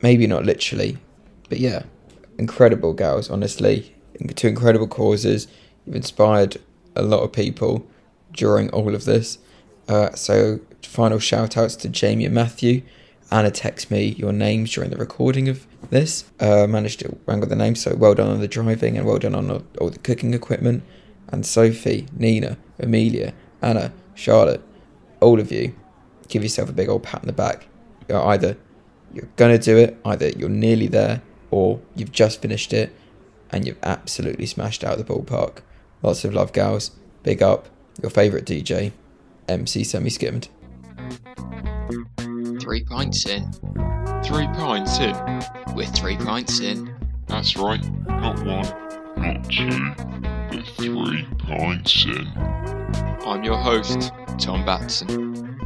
Maybe 0.00 0.26
not 0.26 0.46
literally, 0.46 0.96
but 1.50 1.58
yeah, 1.60 1.82
incredible 2.38 2.94
gals, 2.94 3.28
honestly. 3.28 3.94
Two 4.36 4.48
incredible 4.48 4.88
causes. 4.88 5.48
You've 5.84 5.96
inspired 5.96 6.56
a 6.96 7.02
lot 7.02 7.20
of 7.20 7.32
people 7.32 7.86
during 8.32 8.70
all 8.70 8.94
of 8.94 9.04
this. 9.04 9.36
Uh, 9.86 10.14
so, 10.14 10.60
final 10.80 11.18
shout 11.18 11.58
outs 11.58 11.76
to 11.76 11.90
Jamie 11.90 12.24
and 12.24 12.34
Matthew. 12.34 12.80
Anna 13.30 13.50
text 13.50 13.90
me 13.90 14.06
your 14.18 14.32
names 14.32 14.72
during 14.72 14.90
the 14.90 14.96
recording 14.96 15.48
of 15.48 15.66
this. 15.90 16.24
Uh, 16.40 16.66
managed 16.66 17.00
to 17.00 17.18
wrangle 17.26 17.48
the 17.48 17.56
names, 17.56 17.80
so 17.80 17.94
well 17.94 18.14
done 18.14 18.30
on 18.30 18.40
the 18.40 18.48
driving 18.48 18.96
and 18.96 19.06
well 19.06 19.18
done 19.18 19.34
on 19.34 19.50
all, 19.78 19.90
the 19.90 19.98
cooking 19.98 20.34
equipment. 20.34 20.82
And 21.28 21.44
Sophie, 21.44 22.06
Nina, 22.16 22.56
Emilia, 22.78 23.34
Anna, 23.60 23.92
Charlotte, 24.14 24.62
all 25.20 25.38
of 25.38 25.52
you, 25.52 25.74
give 26.28 26.42
yourself 26.42 26.70
a 26.70 26.72
big 26.72 26.88
old 26.88 27.02
pat 27.02 27.20
on 27.20 27.26
the 27.26 27.32
back. 27.32 27.66
You're 28.08 28.24
either 28.24 28.56
you're 29.12 29.28
gonna 29.36 29.58
do 29.58 29.76
it, 29.76 29.98
either 30.04 30.30
you're 30.30 30.48
nearly 30.48 30.86
there, 30.86 31.22
or 31.50 31.80
you've 31.94 32.12
just 32.12 32.40
finished 32.40 32.72
it 32.72 32.94
and 33.50 33.66
you've 33.66 33.78
absolutely 33.82 34.46
smashed 34.46 34.84
out 34.84 34.98
the 34.98 35.04
ballpark. 35.04 35.58
Lots 36.02 36.24
of 36.24 36.34
love, 36.34 36.52
gals. 36.52 36.92
Big 37.22 37.42
up. 37.42 37.68
Your 38.00 38.10
favourite 38.10 38.44
DJ, 38.44 38.92
MC 39.48 39.82
Semi 39.82 40.10
Skimmed. 40.10 40.48
Three 42.68 42.84
pints 42.84 43.24
in. 43.24 43.50
Three 44.22 44.46
pints 44.48 44.98
in. 44.98 45.16
With 45.74 45.88
three 45.94 46.18
pints 46.18 46.60
in. 46.60 46.94
That's 47.26 47.56
right. 47.56 47.82
Not 48.06 48.44
one, 48.44 48.66
not 49.16 49.50
two, 49.50 49.94
but 50.50 50.66
three 50.76 51.26
pints 51.38 52.04
in. 52.04 52.28
I'm 53.24 53.42
your 53.42 53.56
host, 53.56 54.12
Tom 54.38 54.66
Batson. 54.66 55.58